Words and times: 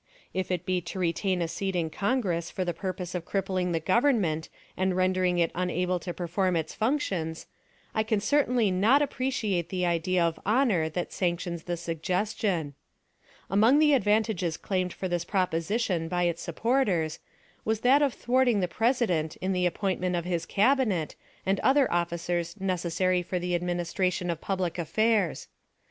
If 0.33 0.49
it 0.49 0.65
be 0.65 0.81
to 0.81 0.97
retain 0.97 1.43
a 1.43 1.47
seat 1.47 1.75
in 1.75 1.91
Congress 1.91 2.49
for 2.49 2.65
the 2.65 2.73
purpose 2.73 3.13
of 3.13 3.23
crippling 3.23 3.71
the 3.71 3.79
Government 3.79 4.49
and 4.75 4.95
rendering 4.95 5.37
it 5.37 5.51
unable 5.53 5.99
to 5.99 6.11
perform 6.11 6.55
its 6.55 6.73
functions, 6.73 7.45
I 7.93 8.01
can 8.01 8.19
certainly 8.19 8.71
not 8.71 9.03
appreciate 9.03 9.69
the 9.69 9.85
idea 9.85 10.23
of 10.25 10.39
honor 10.43 10.89
that 10.89 11.13
sanctions 11.13 11.65
the 11.65 11.77
suggestion. 11.77 12.73
Among 13.47 13.77
the 13.77 13.93
advantages 13.93 14.57
claimed 14.57 14.91
for 14.91 15.07
this 15.07 15.23
proposition 15.23 16.07
by 16.07 16.23
its 16.23 16.41
supporters 16.41 17.19
was 17.63 17.81
that 17.81 18.01
of 18.01 18.15
thwarting 18.15 18.59
the 18.59 18.67
President 18.67 19.35
in 19.35 19.53
the 19.53 19.67
appointment 19.67 20.15
of 20.15 20.25
his 20.25 20.47
Cabinet 20.47 21.13
and 21.45 21.59
other 21.59 21.87
officers 21.93 22.59
necessary 22.59 23.21
for 23.21 23.37
the 23.37 23.53
administration 23.53 24.31
of 24.31 24.41
public 24.41 24.79
affairs. 24.79 25.47